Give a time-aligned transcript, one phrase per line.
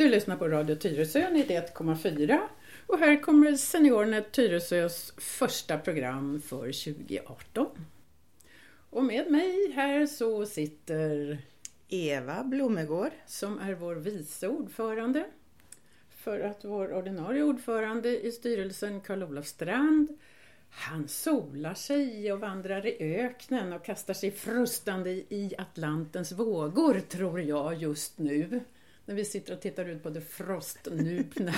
[0.00, 2.38] Du lyssnar på Radio Tyresö 91,4
[2.86, 7.66] och här kommer SeniorNet Tyresös första program för 2018.
[8.90, 11.38] Och med mig här så sitter
[11.88, 15.24] Eva Blomegård som är vår vice ordförande.
[16.10, 20.18] För att vår ordinarie ordförande i styrelsen, Karl-Olof Strand,
[20.70, 27.40] han solar sig och vandrar i öknen och kastar sig frustande i Atlantens vågor, tror
[27.40, 28.60] jag, just nu.
[29.10, 31.52] När vi sitter och tittar ut på det frostnupna,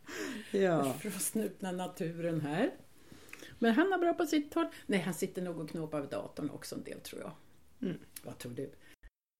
[0.50, 0.92] Ja.
[0.92, 2.70] frostnupna naturen här.
[3.58, 4.66] Men han är bra på sitt håll.
[4.86, 7.32] Nej, han sitter nog och knåpar vid datorn också en del, tror jag.
[7.82, 8.00] Mm.
[8.22, 8.72] Vad tror du?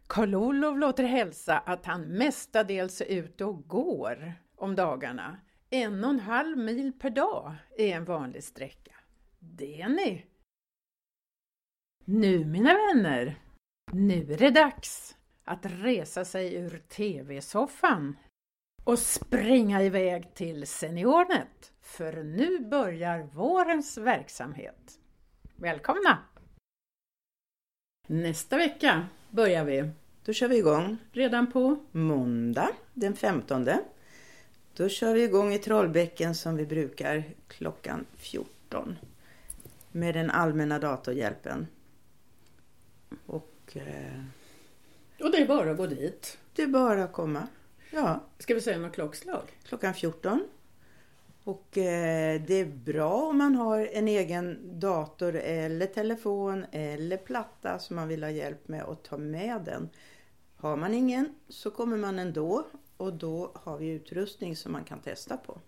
[0.07, 5.41] Karl-Olof låter hälsa att han mestadels är ute och går om dagarna.
[5.71, 8.95] En och en halv mil per dag är en vanlig sträcka.
[9.39, 10.27] Det ni!
[12.05, 13.39] Nu mina vänner,
[13.93, 15.17] nu är det dags
[15.51, 18.17] att resa sig ur TV-soffan
[18.85, 24.99] och springa iväg till SeniorNet, för nu börjar vårens verksamhet.
[25.57, 26.19] Välkomna!
[28.07, 29.91] Nästa vecka börjar vi,
[30.25, 33.69] Då kör vi igång redan på måndag den 15.
[34.75, 38.97] Då kör vi igång i Trollbäcken som vi brukar klockan 14.
[39.93, 41.67] Med den allmänna datorhjälpen.
[43.27, 44.25] Och eh,
[45.23, 46.39] Och det är bara att gå dit.
[46.55, 47.49] det är bara att komma.
[47.91, 49.43] Ja, Ska vi säga något klockslag?
[49.65, 50.49] klockan 14.
[51.45, 57.79] Och eh, det är bra om man har en egen dator eller telefon eller platta
[57.79, 59.89] som man vill ha hjälp med att ta med den.
[60.57, 65.01] Har man ingen så kommer man ändå och då har vi utrustning som man kan
[65.01, 65.61] testa på.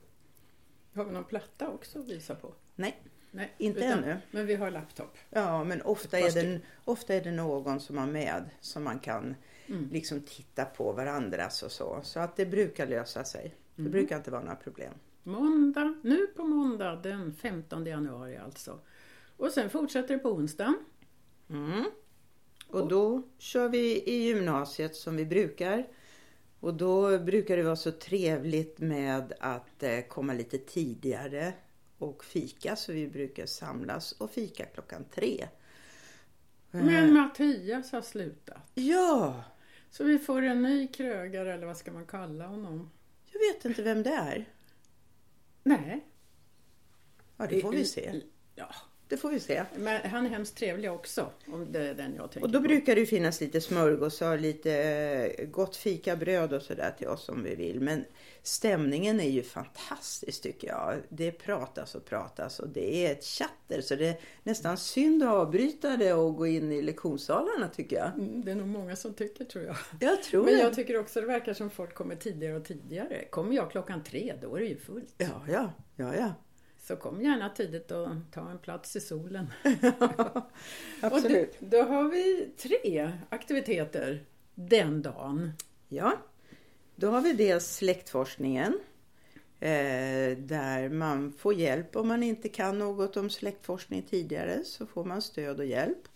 [0.94, 2.54] Har vi någon platta också att visa på?
[2.74, 3.02] Nej,
[3.34, 4.16] Nej, Inte ännu.
[4.30, 5.16] Men vi har laptop.
[5.30, 9.34] ja men ofta är, det, ofta är det någon som har med som man kan
[9.66, 9.88] Mm.
[9.92, 12.00] liksom titta på varandras och så.
[12.02, 13.54] Så att det brukar lösa sig.
[13.74, 13.92] Det Mm.
[13.92, 14.92] brukar inte vara några problem.
[15.22, 18.78] Måndag, nu på måndag den 15 januari alltså.
[19.36, 20.74] Och sen fortsätter det på onsdagen.
[21.50, 21.84] Mm.
[22.68, 25.86] Och då kör vi i gymnasiet som vi brukar.
[26.60, 31.52] Och då brukar det vara så trevligt med att eh, komma lite tidigare
[32.02, 32.76] och fika.
[32.76, 35.48] Så vi brukar samlas och fika klockan tre.
[36.72, 38.70] Eh, Men Mattias har slutat.
[38.74, 39.44] Ja,
[39.90, 42.90] Så vi får en ny krögare eller vad ska man kalla honom?
[43.32, 44.48] jag vet inte vem det är.
[45.62, 46.06] Nej.
[47.36, 48.20] Ja, det får vi se.
[48.54, 48.68] Ja,
[49.12, 49.64] Det får vi se.
[49.76, 51.26] men han är hemskt trevlig också.
[51.46, 52.68] Om det är den jag tänker Och då på.
[52.68, 54.72] brukar det ju finnas lite smörgåsar, lite
[55.38, 57.80] eh, gott fikabröd och sådär till oss om vi vill.
[57.80, 58.04] Men
[58.42, 60.94] stämningen är ju fantastisk tycker jag.
[61.08, 65.28] Det pratas och pratas och det är ett chatter så det är nästan synd att
[65.28, 68.08] avbryta det och gå in i lektionssalarna tycker jag.
[68.14, 69.76] Mm, Det är nog många som tycker tror jag.
[70.00, 70.60] Jag tror Men det.
[70.60, 73.24] jag tycker också det verkar som folk kommer tidigare och tidigare.
[73.30, 75.14] Kommer jag klockan tre, då är det ju fullt.
[75.18, 76.32] Ja, ja, ja, ja.
[76.82, 79.46] Så kom gärna tidigt och ta en plats i solen.
[81.00, 81.56] Absolut.
[81.60, 85.52] Då, då har vi tre aktiviteter den dagen.
[85.88, 86.12] Ja,
[86.96, 88.78] då har vi dels släktforskningen.
[89.60, 95.04] Eh, där man får hjälp om man inte kan något om släktforskning tidigare så får
[95.04, 96.08] man stöd och hjälp.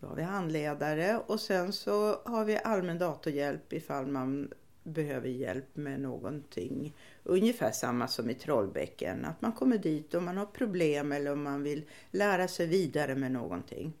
[0.00, 5.76] Då har vi handledare och sen så har vi allmän datorhjälp ifall man behöver hjälp
[5.76, 6.94] med någonting.
[7.24, 11.42] Ungefär samma som i Trollbäcken, att man kommer dit om man har problem eller om
[11.42, 13.92] man vill lära sig vidare med någonting.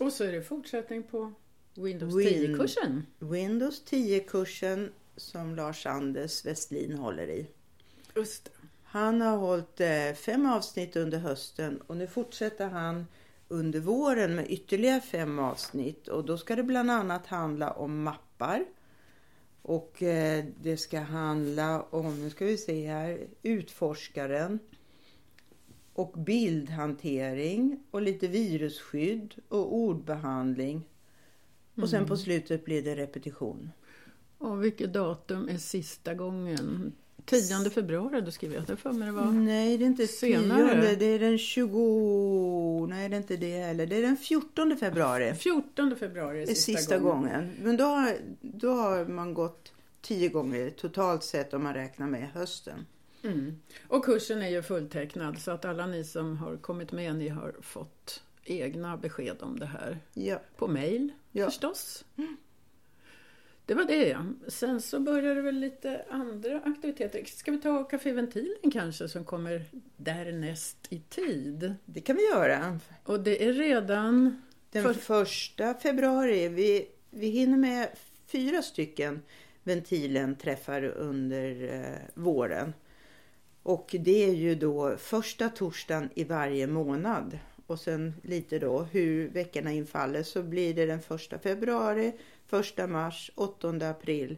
[0.00, 1.32] Och så är det fortsättning på
[1.74, 3.06] Windows Win- 10-kursen.
[3.18, 7.46] Windows 10-kursen som Lars-Anders Westlin håller i.
[8.16, 8.50] Just det.
[8.84, 13.06] Han har hållit eh, fem avsnitt under hösten och nu fortsätter han
[13.48, 18.64] under våren med ytterligare fem avsnitt och då ska det bland annat handla om mappar.
[19.66, 24.58] Och eh, det ska handla om, nu ska vi se här, utforskaren
[25.92, 30.82] och bildhantering och lite virusskydd och ordbehandling.
[31.74, 33.70] Och sen på slutet blir det repetition.
[34.38, 36.92] Och vilket datum är sista gången?
[37.24, 39.24] 10 februari, då skriver jag det för mig det var.
[39.24, 40.68] Nej, det är inte Senare.
[40.68, 40.96] tionde.
[40.96, 42.86] Det är den 20...
[42.86, 43.86] Nej, det är inte det heller.
[43.86, 45.34] Det är den 14 februari.
[45.34, 47.22] 14 februari är sista, sista gången.
[47.32, 47.50] gången.
[47.62, 49.72] Men då har, då har man gått
[50.02, 52.86] tio gånger totalt sett om man räknar med hösten.
[53.24, 53.56] Mm.
[53.88, 57.54] Och kursen är ju fulltecknad så att alla ni som har kommit med, ni har
[57.60, 59.98] fått egna besked om det här.
[60.14, 60.40] Ja.
[60.56, 61.44] På mail Ja.
[61.46, 62.04] förstås.
[63.66, 64.16] Det var det.
[64.48, 67.24] Sen så börjar det väl lite andra aktiviteter.
[67.24, 69.64] Ska vi ta Café Ventilen kanske som kommer
[69.96, 71.74] därnäst i tid?
[71.84, 72.78] Det kan vi göra.
[73.04, 74.42] Och det är redan...
[74.70, 76.48] Den För- första februari.
[76.48, 77.88] Vi, vi hinner med
[78.26, 79.22] fyra stycken.
[79.62, 82.72] ventilen träffar under eh, våren.
[83.62, 87.38] Och det är ju då första torsdagen i varje månad.
[87.66, 92.12] Och sen lite då hur veckorna infaller så blir det den första februari,
[92.46, 94.36] första mars, 8 april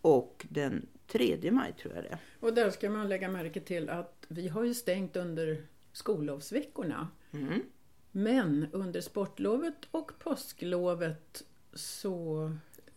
[0.00, 4.26] och den 3 maj tror jag det Och där ska man lägga märke till att
[4.28, 5.62] vi har ju stängt under
[5.92, 7.08] skollovsveckorna.
[7.32, 7.62] mm.
[8.16, 11.42] Men under sportlovet och påsklovet
[11.72, 12.44] så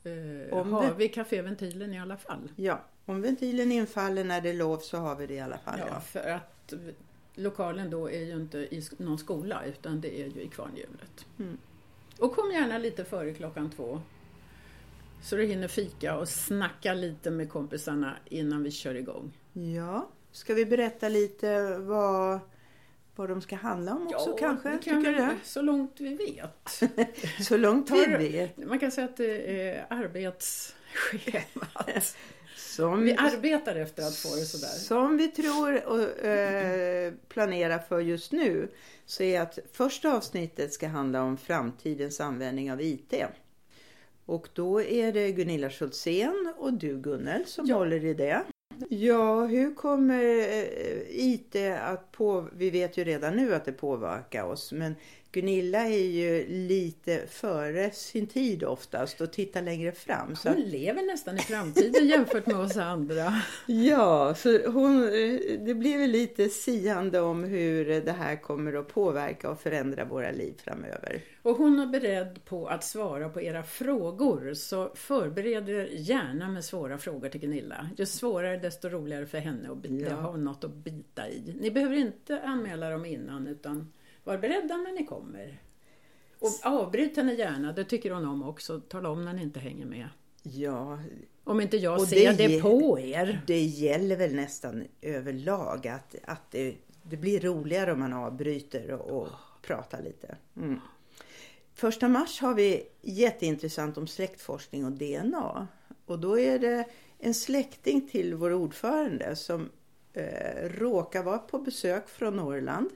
[0.04, 2.52] eh, Om har vi kaféventilen i alla fall.
[2.56, 5.80] Ja, om ventilen infaller när det är lov så har vi det i alla fall.
[5.80, 6.74] Ja, för att
[7.36, 11.26] lokalen då är ju inte i någon skola utan det är ju i kvarnhjulet.
[11.40, 11.58] Mm.
[12.20, 14.02] Och kom gärna lite före klockan två.
[15.22, 19.38] Så du hinner fika och snacka lite med kompisarna innan vi kör igång.
[19.54, 20.10] ja.
[20.32, 22.40] Ska vi berätta lite vad,
[23.16, 24.70] vad de ska handla om också kanske?
[24.70, 25.36] vi kan Tycker du väl- det?
[25.44, 26.82] Så långt vi vet.
[27.48, 28.58] Så långt vi vet.
[28.58, 32.16] Man kan säga att det är arbetsschemat.
[32.58, 34.68] Som, Vi arbetar efter att få det sådär.
[34.68, 38.72] som vi tror och eh, planerar för just nu
[39.06, 43.14] så är att första avsnittet ska handla om framtidens användning av IT.
[44.28, 47.76] Och då är det Gunilla Schultzén och du Gunnel som Ja.
[47.76, 48.44] håller i det.
[48.90, 52.48] Ja, hur kommer eh, IT att på...
[52.54, 54.96] Vi vet ju redan nu att det påverkar oss men
[55.42, 60.36] Gunilla är ju lite före sin tid oftast och tittar längre fram.
[60.36, 63.34] Så Hon lever nästan i framtiden jämfört med oss andra.
[63.66, 68.88] Ja, så hon, eh, det blir väl lite siande om hur det här kommer att
[68.88, 71.22] påverka och förändra våra liv framöver.
[71.42, 76.66] Och hon är beredd på att svara på era frågor, så förbered er gärna med
[76.66, 77.90] svåra frågor till Gunilla.
[77.98, 80.16] Ju svårare desto roligare för henne att bita, Ja.
[80.16, 81.56] ha något att bita i.
[81.60, 83.92] Ni behöver inte anmäla dem innan, utan
[84.28, 85.62] var beredda när ni kommer.
[86.40, 88.80] Och avbryt henne gärna, det tycker hon om också.
[88.80, 90.10] Tala om när ni inte hänger med.
[90.44, 91.00] Ja,
[91.44, 93.42] Om inte jag Och ser det det, på er.
[93.48, 99.22] det gäller väl nästan överlag att, att det, det blir roligare om man avbryter och,
[99.22, 99.28] och
[99.62, 100.36] pratar lite.
[100.58, 100.80] Mm.
[101.74, 105.68] Första mars har vi jätteintressant om släktforskning och DNA.
[106.06, 106.86] Och då är det
[107.20, 109.70] en släkting till vår ordförande som
[110.14, 112.90] eh, råkar vara på besök från Norrland.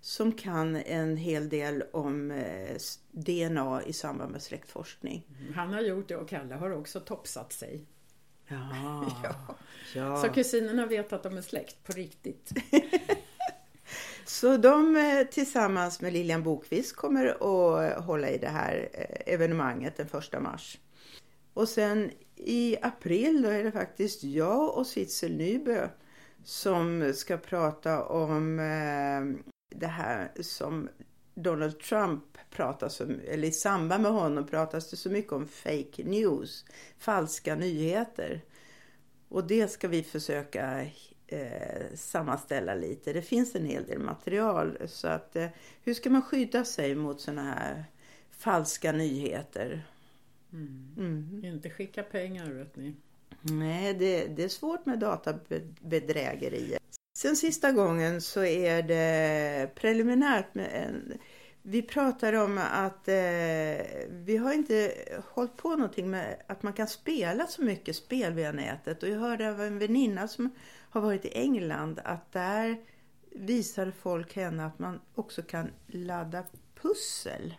[0.00, 2.76] Som kan en hel del om eh,
[3.10, 5.26] DNA i samband med släktforskning.
[5.54, 7.86] Han har gjort det och Kalle har också topsat sig.
[8.48, 9.06] Ja.
[9.22, 9.54] Ja.
[9.94, 10.22] ja.
[10.22, 12.52] Så kusinerna vet att de är släkt på riktigt.
[14.24, 19.96] Så de eh, tillsammans med Lilian Bokvist kommer att hålla i det här eh, evenemanget
[19.96, 20.78] den första mars.
[21.54, 25.88] Och sen i april då är det faktiskt jag och Sitzel Nybö
[26.44, 28.58] som ska prata om
[29.78, 30.88] det här som
[31.34, 36.04] Donald Trump pratar så, eller i samband med honom pratas det så mycket om fake
[36.04, 36.64] news,
[36.98, 38.40] falska nyheter.
[39.28, 40.86] Och det ska vi försöka
[41.26, 43.12] eh, sammanställa lite.
[43.12, 44.78] Det finns en hel del material.
[44.86, 45.48] Så att eh,
[45.82, 47.84] hur ska man skydda sig mot såna här
[48.30, 49.82] falska nyheter?
[50.52, 51.40] Mm.
[51.44, 52.94] Inte skicka pengar vet ni.
[53.40, 56.78] Nej, det, det är svårt med databedrägerier.
[57.18, 61.18] Sen sista gången så är det preliminärt med en
[61.62, 63.14] vi pratar om att eh,
[64.10, 64.94] vi har inte
[65.28, 69.02] hållit på någonting med att man kan spela så mycket spel via nätet.
[69.02, 70.50] Och jag hörde av en väninna som
[70.90, 72.76] har varit i England att där
[73.30, 76.44] visar folk henne att man också kan ladda
[76.82, 77.54] pussel.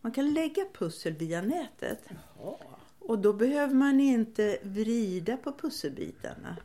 [0.00, 1.98] Man kan lägga pussel via nätet.
[2.08, 2.56] Jaha.
[2.98, 6.56] Och då behöver man inte vrida på pusselbitarna.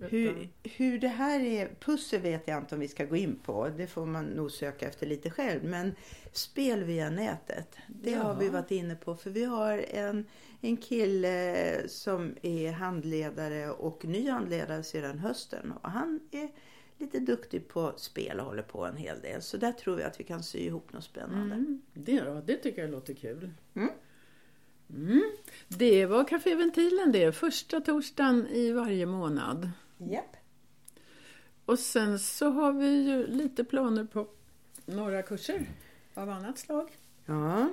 [0.00, 3.68] Hur, hur det här är, pussel vet jag inte om vi ska gå in på.
[3.68, 5.64] Det får man nog söka efter lite själv.
[5.64, 5.94] Men
[6.32, 9.16] spel via nätet, det har vi varit inne på.
[9.16, 10.24] För vi har en,
[10.60, 15.72] en kille som är handledare och ny handledare sedan hösten.
[15.72, 16.48] Och han är
[16.98, 19.42] lite duktig på spel och håller på en hel del.
[19.42, 21.54] Så där tror vi att vi kan sy ihop något spännande.
[21.54, 23.50] Mm, det, då, det tycker jag låter kul.
[23.74, 23.90] Mm.
[24.90, 25.22] Mm.
[25.68, 29.70] Det var Caféventilen det, första torsdagen i varje månad.
[29.98, 30.36] Japp.
[31.64, 34.26] Och sen så har vi ju lite planer på
[34.86, 35.66] några kurser
[36.14, 36.88] av annat slag.
[37.26, 37.70] Ja.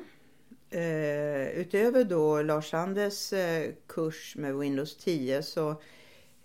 [0.69, 5.69] Eh, utöver då Lars-Anders eh, kurs med Windows 10 så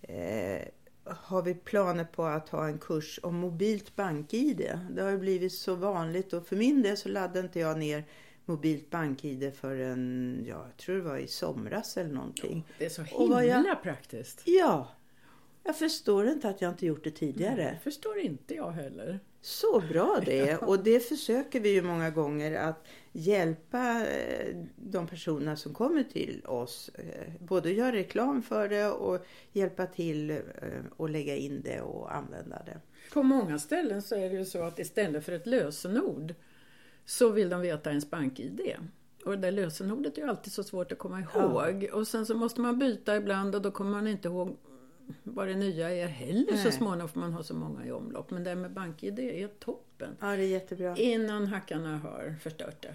[0.01, 0.61] eh,
[1.03, 4.71] har vi planer på att ha en kurs om mobilt bank-id.
[4.91, 8.03] Det har ju blivit så vanligt och för min del så laddade inte jag ner
[8.45, 12.65] mobilt bank-id förrän, ja, jag tror det var i somras eller någonting.
[12.77, 14.41] Det är så himla jag- praktiskt.
[14.45, 14.87] Ja,
[15.63, 17.63] Jag förstår inte att jag inte gjort det tidigare.
[17.63, 19.19] Det förstår inte jag heller.
[19.41, 20.63] Så bra det är.
[20.69, 26.45] Och det försöker vi ju många gånger att hjälpa eh, de personerna som kommer till
[26.45, 26.89] oss.
[26.89, 30.37] eh, Både göra reklam för det och hjälpa till eh,
[30.97, 32.79] och lägga in det och använda det.
[33.13, 36.33] På många ställen så är det ju så att istället för ett lösenord
[37.05, 38.61] så vill de veta ens bank-id.
[39.25, 41.89] Och det där lösenordet är ju alltid så svårt att komma ihåg.
[41.93, 44.57] Och sen så måste man byta ibland och då kommer man inte ihåg
[45.23, 46.71] vad det nya är heller så Nej.
[46.71, 48.31] småningom för man har så många i omlopp.
[48.31, 50.15] Men det här med bank-id är toppen.
[50.19, 50.97] Ja, det är jättebra.
[50.97, 52.93] Innan hackarna har förstört det,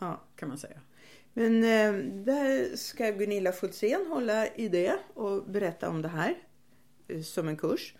[0.00, 0.20] Ja.
[0.36, 0.80] kan man säga.
[1.32, 6.34] Men eh, där ska Gunilla Fultzén hålla i det och berätta om det här
[7.08, 7.94] eh, som en kurs.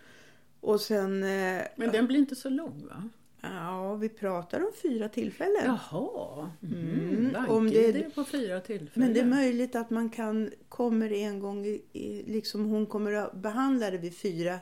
[0.61, 3.09] Och sen, eh, Men den blir inte så lång va?
[3.43, 5.63] Ja, vi pratar om fyra tillfällen.
[5.65, 7.27] Jaha, mm.
[7.35, 8.15] Mm, om det- det...
[8.15, 8.91] på fyra tillfällen.
[9.09, 13.35] Men det är möjligt att man kan, kommer en gång, i, liksom hon kommer att
[13.35, 14.59] behandla det vid fyra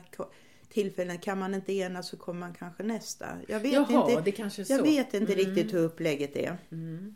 [0.69, 1.17] tillfällen.
[1.19, 3.25] Kan man inte enas så kommer man kanske nästa.
[3.47, 4.73] Jag vet Jaha, inte, det kanske är så.
[4.73, 5.45] jag vet inte Mm.
[5.45, 6.57] riktigt hur upplägget är.
[6.71, 7.15] Mm.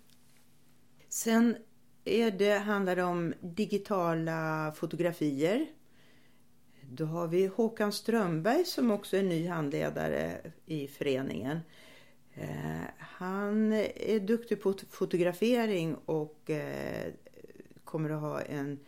[1.09, 1.55] Sen
[2.05, 5.65] är det, handlar det om digitala fotografier.
[6.93, 11.59] Då har vi Håkan Strömberg som också är ny handledare i föreningen.
[12.33, 17.13] Eh, han är duktig på fotografering och eh,
[17.83, 18.79] kommer att ha en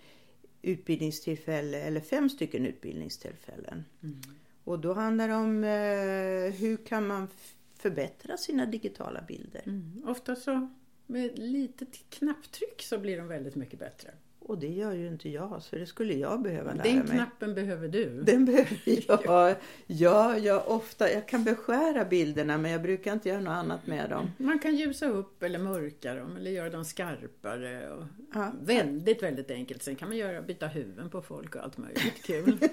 [0.61, 3.85] utbildningstillfälle eller fem stycken utbildningstillfällen.
[4.03, 4.21] Mm.
[4.63, 7.27] Och då handlar det om eh, hur kan man
[7.75, 9.61] förbättra sina digitala bilder.
[9.65, 10.03] Mm.
[10.07, 10.69] Ofta så
[11.05, 14.13] med lite knapptryck så blir de väldigt mycket bättre.
[14.45, 17.07] Och det gör ju inte jag, så det skulle jag behöva lära Den mig.
[17.07, 18.21] knappen behöver du.
[18.23, 19.55] Den behöver jag.
[19.87, 24.09] Ja, jag, ofta, jag kan beskära bilderna men jag brukar inte göra något annat med
[24.09, 24.31] dem.
[24.37, 27.89] Man kan ljusa upp eller mörka dem eller göra dem skarpare.
[27.91, 28.51] Och Ja.
[28.63, 29.83] Väldigt, väldigt enkelt.
[29.83, 32.57] Sen kan man göra, byta huvuden på folk och allt möjligt kul.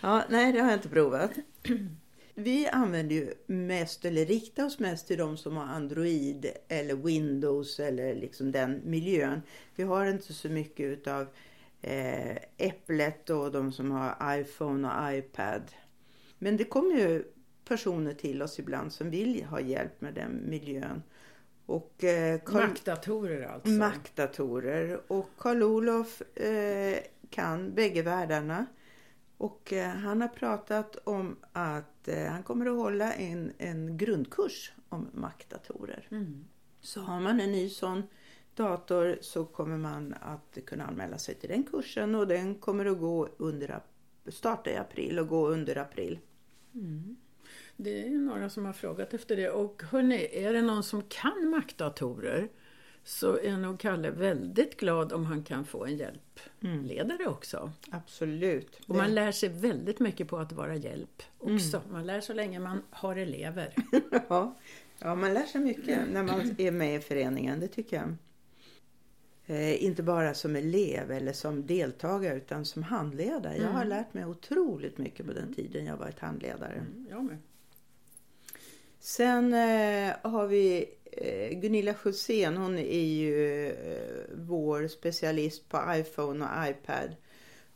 [0.00, 1.30] Ja, nej, det har jag inte provat.
[2.34, 7.80] Vi använder ju mest, eller riktar oss mest till de som har Android eller Windows
[7.80, 9.42] eller liksom den miljön.
[9.74, 11.26] Vi har inte så mycket utav
[11.82, 15.62] eh, Äpplet och de som har iPhone och iPad.
[16.38, 17.24] Men det kommer ju
[17.64, 21.02] personer till oss ibland som vill ha hjälp med den miljön.
[21.66, 23.68] Och eh, Carl- Mackdatorer alltså.
[23.70, 25.00] Mac-datorer.
[25.06, 26.98] Och Karl-Olof eh,
[27.30, 28.66] kan bägge världarna.
[29.38, 34.72] Och eh, han har pratat om att eh, han kommer att hålla en, en grundkurs
[34.88, 36.08] om Mac-datorer.
[36.10, 36.44] Mm.
[36.80, 38.02] Så har man en ny sån
[38.54, 42.98] dator så kommer man att kunna anmäla sig till den kursen och den kommer att
[42.98, 43.80] gå under,
[44.28, 46.18] starta i april och gå under april.
[46.74, 47.16] Mm.
[47.76, 49.50] Det är ju några som har frågat efter det.
[49.50, 52.48] Och hörni, är det någon som kan Mac-datorer
[53.04, 57.72] så är nog Kalle väldigt glad om han kan få en hjälpledare också.
[57.90, 58.80] Absolut.
[58.86, 61.82] Och man lär sig väldigt mycket på att vara hjälp också.
[61.90, 63.74] Man lär så länge man har elever.
[64.28, 64.54] Ja,
[64.98, 68.14] ja, man lär sig mycket när man är med i föreningen, det tycker jag.
[69.46, 73.56] Eh, inte bara som elev eller som deltagare utan som handledare.
[73.56, 73.88] Jag har Mm.
[73.88, 76.72] lärt mig otroligt mycket på den tiden jag varit handledare.
[76.74, 77.38] Mm, jag med.
[79.00, 80.84] Sen eh, har vi
[81.50, 87.16] Gunilla Schultzén, hon är ju eh, vår specialist på iPhone och iPad.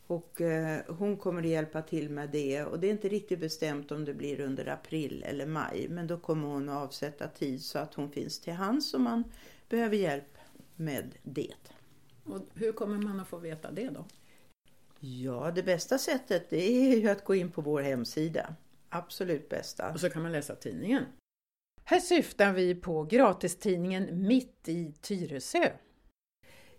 [0.07, 3.91] Och eh, hon kommer att hjälpa till med det och det är inte riktigt bestämt
[3.91, 5.87] om det blir under april eller maj.
[5.89, 9.23] Men då kommer hon att avsätta tid så att hon finns till hands om man
[9.69, 10.37] behöver hjälp
[10.75, 11.53] med det.
[12.23, 14.05] Och hur kommer man att få veta det då?
[14.99, 18.55] Ja, det bästa sättet det är ju att gå in på vår hemsida.
[18.89, 19.91] Absolut bästa.
[19.93, 21.03] Och så kan man läsa tidningen.
[21.89, 25.69] Här syftar vi på gratistidningen Mitt i Tyresö.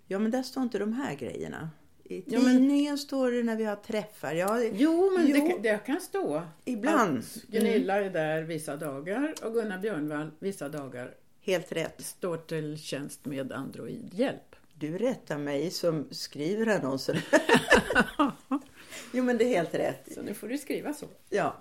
[0.06, 1.70] Ja, men där står inte de här grejerna.
[2.04, 4.32] I Ja, men- tidningen står det när vi har träffar.
[4.34, 5.34] Ja, Jo, men Jo.
[5.34, 7.18] Det, kan- det kan stå ibland.
[7.18, 12.04] att Gunilla är där vissa dagar och Gunnar Björnvall vissa dagar Helt rätt.
[12.04, 14.56] står till tjänst med Android-hjälp.
[14.74, 17.16] Du rättar mig som skriver annonsen.
[19.12, 20.12] jo, men det är helt rätt.
[20.14, 21.06] Så nu får du skriva så.
[21.28, 21.56] Ja.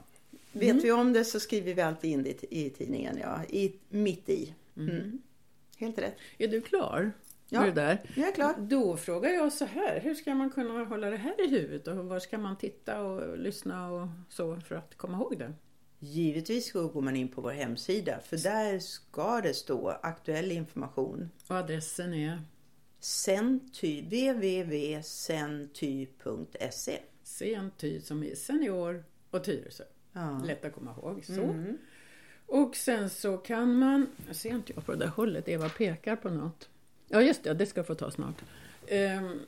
[0.51, 3.18] Vet vi om det så skriver vi alltid in det i tidningen.
[3.22, 3.44] Ja.
[3.50, 4.53] I, mitt i.
[4.77, 5.22] Mm.
[5.77, 6.15] Helt rätt.
[6.38, 7.12] Är du klar
[7.50, 7.62] Ja.
[7.62, 8.01] det där?
[8.15, 8.56] Jag är klar.
[8.60, 11.96] Då frågar jag så här, hur ska man kunna hålla det här i huvudet och
[12.06, 15.53] var ska man titta och lyssna och så för att komma ihåg det?
[16.00, 21.29] Givetvis går man in på vår hemsida för där ska det stå aktuell information.
[21.48, 22.41] Och adressen är
[23.00, 24.01] Senty,
[25.62, 29.84] www.senty.se Senty som är senior och Tyresö.
[30.13, 30.42] Ja.
[30.46, 31.25] Lätt att komma ihåg.
[31.25, 31.44] Så.
[31.44, 31.78] Mm.
[32.46, 36.16] Och sen så kan man, jag ser inte jag på det där hållet, Eva pekar
[36.16, 36.70] på något.
[37.08, 38.44] Ja just det, det ska jag få ta snart.
[38.88, 39.39] Ehm,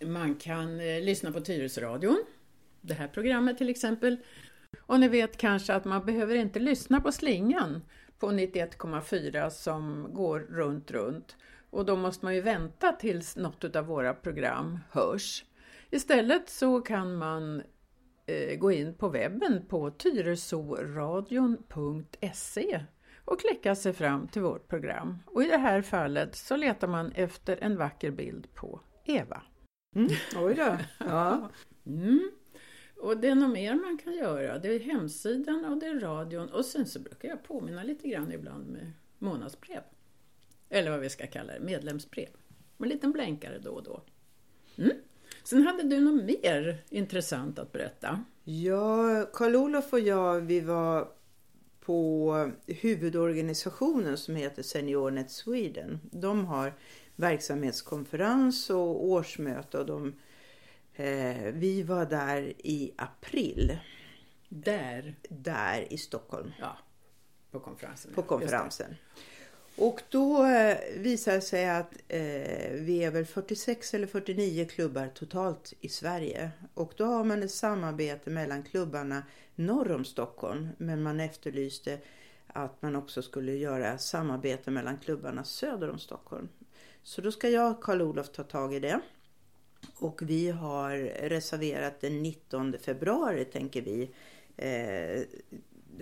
[0.00, 2.24] man kan eh, lyssna på Tyresöradion.
[2.80, 4.16] det här programmet till exempel.
[4.80, 7.82] Och ni vet kanske att man behöver inte lyssna på slingan
[8.18, 11.36] på 91,4 som går runt, runt.
[11.70, 15.44] Och då måste man ju vänta tills något av våra program hörs.
[15.90, 17.62] Istället så kan man
[18.58, 22.80] gå in på webben på tyresoradion.se
[23.24, 25.18] och klicka sig fram till vårt program.
[25.26, 29.42] Och i det här fallet så letar man efter en vacker bild på Eva.
[29.96, 30.08] Mm.
[30.36, 30.76] Oj då.
[30.98, 31.50] Ja.
[31.86, 32.30] Mm.
[32.96, 34.58] Och det är något mer man kan göra.
[34.58, 38.32] Det är hemsidan och det är radion och sen så brukar jag påminna lite grann
[38.32, 39.82] ibland med månadsbrev.
[40.68, 42.28] Eller vad vi ska kalla det, medlemsbrev.
[42.76, 44.02] Med en liten blänkare då och då.
[44.76, 44.96] Mm.
[45.44, 48.24] Sen hade du något mer intressant att berätta.
[48.44, 51.08] Ja, Karl-Olof och jag vi var
[51.80, 56.00] på huvudorganisationen som heter SeniorNet Sweden.
[56.10, 56.74] De har
[57.16, 60.14] verksamhetskonferens och årsmöte och de,
[60.94, 63.78] eh, vi var där i april.
[64.48, 65.14] Där?
[65.28, 66.52] Där i Stockholm.
[66.60, 66.78] Ja,
[67.50, 68.14] på konferensen.
[68.14, 68.94] På konferensen.
[69.76, 75.08] Och då eh, visar det sig att eh, vi är väl 46 eller 49 klubbar
[75.14, 76.50] totalt i Sverige.
[76.74, 79.22] Och då har man ett samarbete mellan klubbarna
[79.54, 80.68] norr om Stockholm.
[80.78, 81.98] Men man efterlyste
[82.46, 86.48] att man också skulle göra samarbete mellan klubbarna söder om Stockholm.
[87.02, 89.00] Så då ska jag och Karl-Olof ta tag i det.
[89.94, 90.96] Och vi har
[91.28, 94.10] reserverat den 19 februari tänker vi.
[94.56, 95.22] Eh,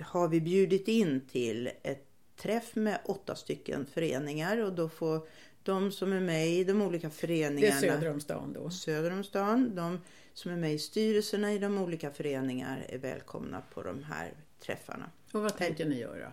[0.03, 2.10] har vi bjudit in till ett
[2.43, 5.21] träff med åtta stycken föreningar och då får
[5.63, 7.81] de som är med i de olika föreningarna.
[7.81, 8.71] Det är söder om stan då?
[8.71, 9.75] Söder om stan.
[9.75, 10.01] De
[10.35, 15.11] som är med i styrelserna i de olika föreningar är välkomna på de här träffarna.
[15.33, 16.33] Och vad tänker ni göra?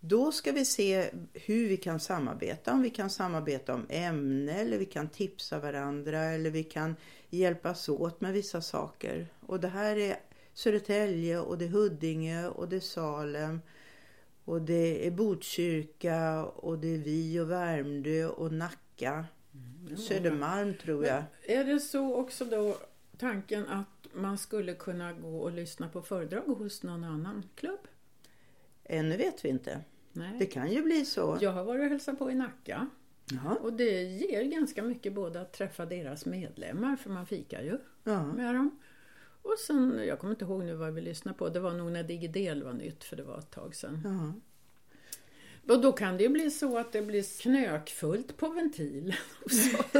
[0.00, 2.72] Då ska vi se hur vi kan samarbeta.
[2.72, 6.96] Om vi kan samarbeta om ämne eller vi kan tipsa varandra eller vi kan
[7.30, 9.26] hjälpas åt med vissa saker.
[9.46, 10.16] Och det här är
[10.54, 13.60] Södertälje och det är Huddinge och det är Salem
[14.44, 19.24] och det är Botkyrka och det är vi och Värmdö och Nacka.
[19.54, 21.22] Mm, Södermalm tror jag.
[21.48, 22.76] Men är det så också då
[23.18, 27.80] tanken att man skulle kunna gå och lyssna på föredrag hos någon annan klubb?
[28.84, 29.80] Ännu vet vi inte.
[30.12, 30.36] Nej.
[30.38, 31.38] Det kan ju bli så.
[31.40, 32.88] Jag har varit och hälsat på i Nacka.
[33.32, 33.54] Jaha.
[33.54, 38.26] Och det ger ganska mycket både att träffa deras medlemmar, för man fikar ju Ja.
[38.26, 38.78] med dem.
[39.42, 42.02] Och sen, jag kommer inte ihåg nu vad vi lyssnade på, det var nog när
[42.02, 44.00] Digidel var nytt för det var ett tag sedan.
[44.04, 44.40] Ja.
[45.74, 49.16] Och då kan det ju bli så att det blir knökfullt på ventilen.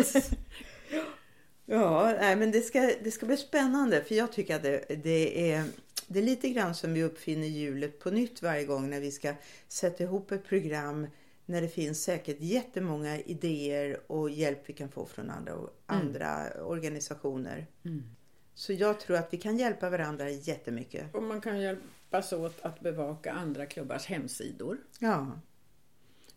[1.66, 5.52] Ja, nej, men det ska, det ska bli spännande för jag tycker att det, det,
[5.52, 5.64] är,
[6.06, 9.34] det är lite grann som vi uppfinner hjulet på nytt varje gång när vi ska
[9.68, 11.06] sätta ihop ett program
[11.46, 15.52] när det finns säkert jättemånga idéer och hjälp vi kan få från andra,
[15.86, 17.66] andra organisationer.
[17.84, 18.02] Mm.
[18.54, 21.14] Så jag tror att vi kan hjälpa varandra jättemycket.
[21.14, 24.78] Och man kan hjälpas åt att bevaka andra klubbars hemsidor.
[24.98, 25.40] Ja.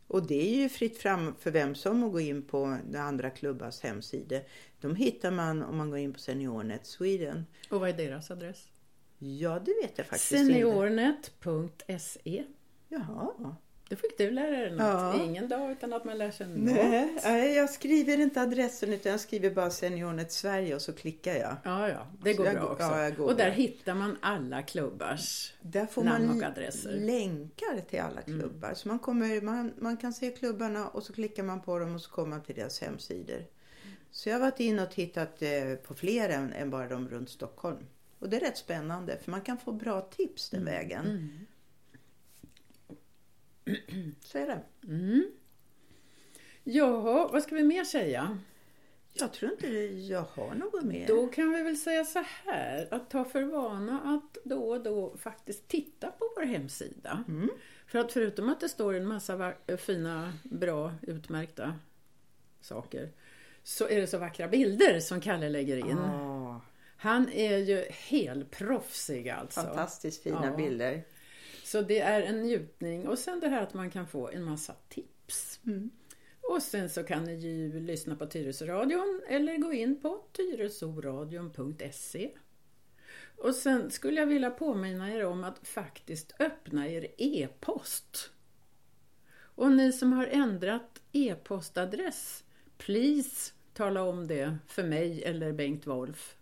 [0.08, 3.30] Och det är ju fritt fram för vem som att gå in på de andra
[3.30, 4.42] klubbars hemsidor.
[4.82, 7.46] De hittar man om man går in på SeniorNet Sweden.
[7.70, 8.72] Och vad är deras adress?
[9.18, 10.54] Ja, det vet jag faktiskt inte.
[10.54, 12.44] Seniornet.se
[12.88, 13.56] Jaha.
[13.90, 14.80] Det fick du lära dig något.
[14.82, 15.24] Ja.
[15.24, 16.58] Ingen dag utan att man lär sig något.
[16.58, 21.36] Nej, nej, jag skriver inte adressen utan jag skriver bara SeniorNet Sverige och så klickar
[21.36, 21.56] jag.
[21.64, 22.84] Ja, ja, det går Så jag bra går- också.
[22.84, 23.54] ja, jag går och där bra.
[23.54, 26.92] hittar man alla klubbars Där får namn man och adresser.
[26.92, 28.74] länkar till alla klubbar.
[28.74, 32.02] Så man, kommer, man, man kan se klubbarna och så klickar man på dem och
[32.02, 33.46] så kommer man till deras hemsidor.
[34.12, 37.30] Så jag har varit in och tittat eh, på fler än, än bara de runt
[37.30, 37.78] Stockholm.
[38.20, 41.30] Och det är rätt spännande för man kan få bra tips den vägen.
[44.22, 44.62] Så är det.
[44.88, 45.32] Mm.
[46.64, 48.38] Jaha, vad ska vi mer säga?
[49.14, 49.68] Jag tror inte
[50.08, 51.08] jag har något mer.
[51.08, 55.18] Då kan vi väl säga så här, att ta för vana att då och då
[55.18, 57.24] faktiskt titta på vår hemsida.
[57.28, 57.50] Mm.
[57.88, 61.76] För att förutom att det står en massa fina, bra, utmärkta
[62.62, 63.10] saker
[63.64, 65.98] så är det så vackra bilder som Kalle lägger in.
[65.98, 66.62] Ah,
[66.98, 69.62] Han är ju helproffsig alltså.
[69.62, 70.58] fantastiskt fina Ja.
[70.58, 71.04] bilder.
[71.66, 73.08] Så det är en njutning.
[73.08, 75.60] Och sen det här att man kan få en massa tips.
[75.66, 75.90] Mm.
[76.42, 82.32] Och sen så kan ni ju lyssna på Tyresöradion eller gå in på tyresoradion.se.
[83.38, 88.32] Och sen skulle jag vilja påminna er om att faktiskt öppna er e-post.
[89.36, 92.44] Och ni som har ändrat e-postadress,
[92.78, 96.38] please tala om det för mig eller Bengt Wolf.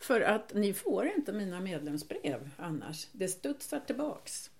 [0.00, 3.08] För att ni får inte mina medlemsbrev annars.
[3.12, 4.50] Det studsar tillbaks.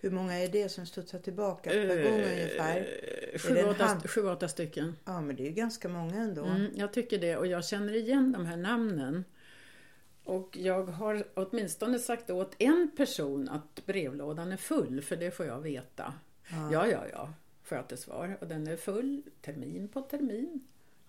[0.00, 2.76] Hur många är det som studsar tillbaka per gång ungefär?
[2.76, 4.96] Eh, Är det en Sju, åtta, sju, åtta stycken.
[5.04, 6.44] Ja, men det är ju ganska många ändå.
[6.44, 9.24] Mm, jag tycker det och jag känner igen de här namnen.
[10.24, 15.46] Och jag har åtminstone sagt åt en person att brevlådan är full, för det får
[15.46, 16.14] jag veta.
[16.50, 18.38] Ja, ja, ja, ja får jag till svar.
[18.40, 20.60] Och den är full termin på termin.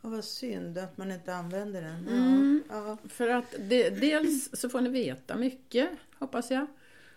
[0.04, 2.08] Och vad synd att man inte använder den.
[2.08, 2.64] Mm.
[2.70, 2.98] Ja.
[3.10, 5.90] För att det, dels så får ni veta mycket,
[6.20, 6.68] hoppas jag.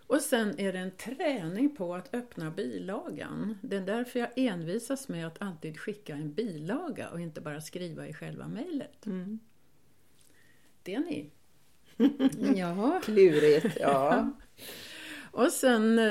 [0.06, 3.58] Och sen är det en träning på att öppna bilagan.
[3.62, 8.06] Det är därför jag envisas med att alltid skicka en bilaga och inte bara skriva
[8.08, 9.06] i själva mejlet.
[9.06, 9.38] Mm.
[10.82, 11.30] Det ni.
[12.56, 13.00] ja.
[13.04, 14.30] Klurigt, ja.
[15.30, 16.04] Och sen, eh,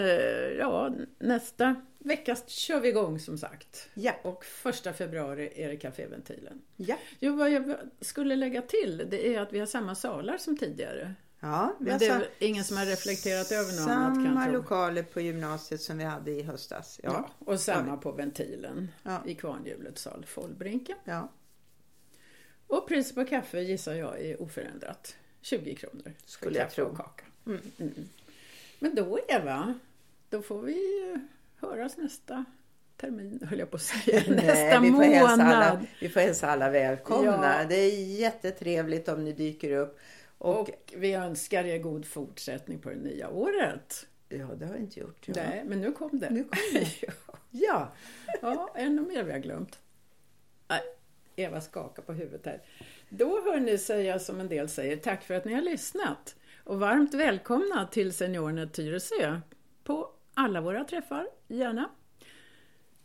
[0.59, 3.89] ja, nästa vecka kör vi igång som sagt.
[3.93, 4.13] Ja.
[4.21, 6.61] Och första februari är det Caféventilen.
[6.75, 6.97] Ja.
[7.19, 11.13] Jo, vad jag skulle lägga till, det är att vi har samma salar som tidigare.
[11.39, 14.53] Ja, vi Men det är ingen som har reflekterat över något annat Samma jag tro.
[14.61, 16.99] lokaler på gymnasiet som vi hade i höstas.
[17.03, 17.09] Ja.
[17.39, 17.45] Ja.
[17.53, 19.21] och samma på ventilen Ja.
[19.25, 20.97] i Kvarnhjulets sal, Follbrinken.
[21.03, 21.31] ja.
[22.67, 25.15] Och priset på kaffe gissar jag är oförändrat.
[25.41, 26.13] 20 kronor.
[26.25, 26.85] Skulle jag tro.
[26.85, 27.23] och kaka.
[27.45, 27.61] Mm.
[27.77, 27.93] Mm.
[28.79, 29.79] Men då Eva,
[30.29, 31.15] då får vi
[31.69, 32.45] höras nästa
[32.97, 34.23] termin, höll jag på att säga.
[34.27, 35.85] nästa vi får, hälsa alla, månad.
[36.01, 37.55] vi får hälsa alla välkomna.
[37.61, 37.65] Ja.
[37.69, 39.99] Det är jättetrevligt om ni dyker upp.
[40.37, 44.07] Och, Och vi önskar er god fortsättning på det nya året.
[44.29, 45.27] ja, det har jag inte gjort.
[45.27, 45.33] Ja.
[45.35, 46.29] Nej, men nu kom det.
[46.29, 46.87] Nu kom det.
[47.01, 47.13] ja.
[47.57, 47.91] Ja.
[48.41, 49.79] ja, ännu mer vi har glömt.
[50.67, 50.81] Nej,
[51.35, 52.61] Eva skakar på huvudet här.
[53.09, 56.35] Då hör ni säga som en del säger, tack för att ni har lyssnat.
[56.63, 59.41] Och varmt välkomna till Seniornet Tyresö
[59.83, 61.89] på alla våra träffar, gärna.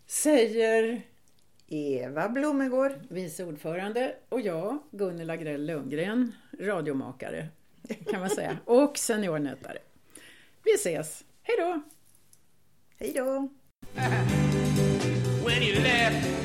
[0.06, 1.02] Säger
[1.66, 2.92] Eva Blomegård.
[3.08, 7.48] vice ordförande och jag, Gunnela Grell Lundgren, radiomakare
[8.10, 9.78] kan man säga, och seniornätare.
[10.64, 11.82] Vi ses, hej då!
[12.98, 13.48] Hej då!
[15.44, 16.39] when you left